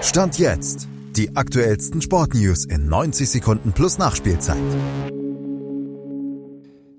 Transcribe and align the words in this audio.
Stand 0.00 0.38
jetzt. 0.38 0.88
Die 1.16 1.36
aktuellsten 1.36 2.00
Sportnews 2.00 2.64
in 2.64 2.88
90 2.88 3.28
Sekunden 3.28 3.72
plus 3.72 3.98
Nachspielzeit. 3.98 4.56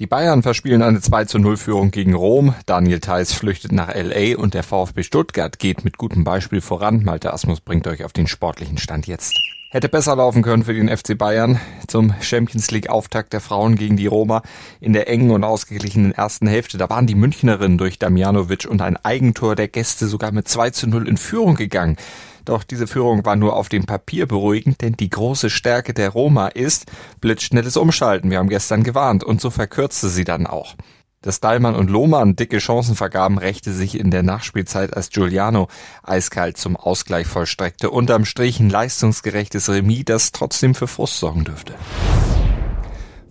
Die 0.00 0.06
Bayern 0.06 0.42
verspielen 0.42 0.82
eine 0.82 1.00
2 1.00 1.26
zu 1.26 1.38
0 1.38 1.56
Führung 1.56 1.92
gegen 1.92 2.14
Rom. 2.14 2.54
Daniel 2.66 2.98
Theiss 2.98 3.32
flüchtet 3.32 3.70
nach 3.70 3.94
LA 3.94 4.36
und 4.36 4.54
der 4.54 4.64
VfB 4.64 5.04
Stuttgart 5.04 5.58
geht 5.58 5.84
mit 5.84 5.98
gutem 5.98 6.24
Beispiel 6.24 6.60
voran. 6.60 7.04
Malte 7.04 7.32
Asmus 7.32 7.60
bringt 7.60 7.86
euch 7.86 8.04
auf 8.04 8.12
den 8.12 8.26
sportlichen 8.26 8.78
Stand 8.78 9.06
jetzt. 9.06 9.34
Hätte 9.72 9.88
besser 9.88 10.16
laufen 10.16 10.42
können 10.42 10.64
für 10.64 10.74
den 10.74 10.88
FC 10.88 11.16
Bayern 11.16 11.60
zum 11.86 12.12
Champions 12.20 12.72
League 12.72 12.90
Auftakt 12.90 13.32
der 13.32 13.40
Frauen 13.40 13.76
gegen 13.76 13.96
die 13.96 14.08
Roma 14.08 14.42
in 14.80 14.92
der 14.92 15.08
engen 15.08 15.30
und 15.30 15.44
ausgeglichenen 15.44 16.10
ersten 16.10 16.48
Hälfte. 16.48 16.76
Da 16.76 16.90
waren 16.90 17.06
die 17.06 17.14
Münchnerinnen 17.14 17.78
durch 17.78 18.00
Damjanovic 18.00 18.66
und 18.68 18.82
ein 18.82 18.96
Eigentor 18.96 19.54
der 19.54 19.68
Gäste 19.68 20.08
sogar 20.08 20.32
mit 20.32 20.48
2 20.48 20.70
zu 20.70 20.88
0 20.88 21.06
in 21.06 21.16
Führung 21.16 21.54
gegangen. 21.54 21.98
Doch 22.44 22.64
diese 22.64 22.88
Führung 22.88 23.24
war 23.24 23.36
nur 23.36 23.54
auf 23.54 23.68
dem 23.68 23.86
Papier 23.86 24.26
beruhigend, 24.26 24.80
denn 24.80 24.94
die 24.94 25.08
große 25.08 25.50
Stärke 25.50 25.94
der 25.94 26.08
Roma 26.08 26.48
ist 26.48 26.90
blitzschnelles 27.20 27.76
Umschalten. 27.76 28.28
Wir 28.28 28.38
haben 28.38 28.48
gestern 28.48 28.82
gewarnt 28.82 29.22
und 29.22 29.40
so 29.40 29.50
verkürzte 29.50 30.08
sie 30.08 30.24
dann 30.24 30.48
auch. 30.48 30.74
Dass 31.22 31.38
Dallmann 31.38 31.74
und 31.74 31.90
Lohmann 31.90 32.34
dicke 32.34 32.56
Chancen 32.56 32.96
vergaben, 32.96 33.36
rächte 33.36 33.74
sich 33.74 34.00
in 34.00 34.10
der 34.10 34.22
Nachspielzeit, 34.22 34.96
als 34.96 35.10
Giuliano 35.10 35.68
eiskalt 36.02 36.56
zum 36.56 36.76
Ausgleich 36.76 37.26
vollstreckte. 37.26 37.90
Unterm 37.90 38.24
Strich 38.24 38.58
ein 38.58 38.70
leistungsgerechtes 38.70 39.68
Remis, 39.68 40.06
das 40.06 40.32
trotzdem 40.32 40.74
für 40.74 40.86
Frust 40.86 41.18
sorgen 41.18 41.44
dürfte. 41.44 41.74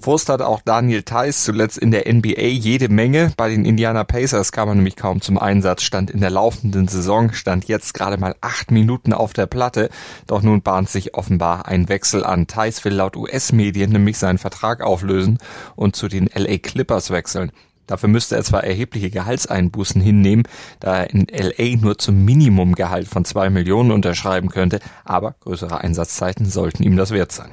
Frust 0.02 0.30
hat 0.30 0.42
auch 0.44 0.62
Daniel 0.62 1.02
Theiss 1.02 1.44
zuletzt 1.44 1.78
in 1.80 1.90
der 1.90 2.14
NBA 2.14 2.42
jede 2.42 2.90
Menge. 2.90 3.34
Bei 3.36 3.50
den 3.50 3.66
Indiana 3.66 4.04
Pacers 4.04 4.52
kam 4.52 4.70
er 4.70 4.76
nämlich 4.76 4.96
kaum 4.96 5.20
zum 5.20 5.40
Einsatz, 5.40 5.82
stand 5.82 6.12
in 6.12 6.22
der 6.22 6.30
laufenden 6.30 6.88
Saison, 6.88 7.34
stand 7.34 7.68
jetzt 7.68 7.96
gerade 7.96 8.18
mal 8.18 8.36
acht 8.40 8.70
Minuten 8.72 9.14
auf 9.14 9.34
der 9.34 9.48
Platte. 9.48 9.90
Doch 10.28 10.42
nun 10.42 10.62
bahnt 10.62 10.90
sich 10.90 11.16
offenbar 11.16 11.68
ein 11.68 11.90
Wechsel 11.90 12.24
an. 12.24 12.46
Theiss 12.46 12.86
will 12.86 12.94
laut 12.94 13.18
US-Medien 13.18 13.92
nämlich 13.92 14.20
seinen 14.20 14.38
Vertrag 14.38 14.82
auflösen 14.82 15.40
und 15.76 15.96
zu 15.96 16.08
den 16.08 16.30
LA 16.34 16.60
Clippers 16.60 17.10
wechseln. 17.10 17.52
Dafür 17.90 18.08
müsste 18.08 18.36
er 18.36 18.44
zwar 18.44 18.64
erhebliche 18.64 19.10
Gehaltseinbußen 19.10 20.00
hinnehmen, 20.00 20.44
da 20.80 21.00
er 21.00 21.10
in 21.10 21.26
LA 21.32 21.78
nur 21.82 21.98
zum 21.98 22.24
Minimumgehalt 22.24 23.08
von 23.08 23.26
zwei 23.26 23.50
Millionen 23.50 23.92
unterschreiben 23.92 24.50
könnte, 24.50 24.80
aber 25.06 25.34
größere 25.40 25.82
Einsatzzeiten 25.82 26.46
sollten 26.46 26.84
ihm 26.84 26.98
das 26.98 27.10
wert 27.10 27.32
sein. 27.32 27.50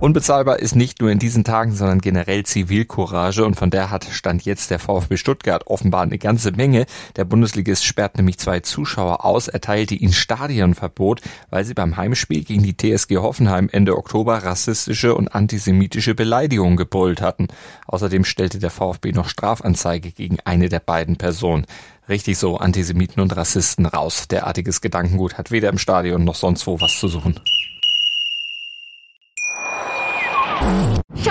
Unbezahlbar 0.00 0.60
ist 0.60 0.76
nicht 0.76 1.02
nur 1.02 1.10
in 1.10 1.18
diesen 1.18 1.44
Tagen, 1.44 1.74
sondern 1.74 1.98
generell 1.98 2.42
Zivilcourage 2.42 3.44
und 3.44 3.56
von 3.56 3.68
der 3.68 3.90
hat 3.90 4.06
Stand 4.06 4.46
jetzt 4.46 4.70
der 4.70 4.78
VfB 4.78 5.18
Stuttgart 5.18 5.66
offenbar 5.66 6.00
eine 6.00 6.16
ganze 6.16 6.52
Menge. 6.52 6.86
Der 7.16 7.26
Bundesligist 7.26 7.84
sperrt 7.84 8.16
nämlich 8.16 8.38
zwei 8.38 8.60
Zuschauer 8.60 9.26
aus, 9.26 9.48
erteilte 9.48 9.94
ihnen 9.94 10.14
Stadionverbot, 10.14 11.20
weil 11.50 11.66
sie 11.66 11.74
beim 11.74 11.98
Heimspiel 11.98 12.44
gegen 12.44 12.62
die 12.62 12.74
TSG 12.78 13.18
Hoffenheim 13.18 13.68
Ende 13.70 13.94
Oktober 13.94 14.38
rassistische 14.38 15.14
und 15.14 15.34
antisemitische 15.34 16.14
Beleidigungen 16.14 16.78
gebrüllt 16.78 17.20
hatten. 17.20 17.48
Außerdem 17.86 18.24
stellte 18.24 18.58
der 18.58 18.70
VfB 18.70 19.12
noch 19.12 19.28
Strafanzeige 19.28 20.12
gegen 20.12 20.38
eine 20.46 20.70
der 20.70 20.80
beiden 20.80 21.16
Personen. 21.16 21.66
Richtig 22.08 22.38
so, 22.38 22.56
Antisemiten 22.56 23.22
und 23.22 23.36
Rassisten 23.36 23.84
raus. 23.84 24.28
Derartiges 24.28 24.80
Gedankengut 24.80 25.36
hat 25.36 25.50
weder 25.50 25.68
im 25.68 25.76
Stadion 25.76 26.24
noch 26.24 26.36
sonst 26.36 26.66
wo 26.66 26.80
was 26.80 26.98
zu 26.98 27.06
suchen. 27.06 27.38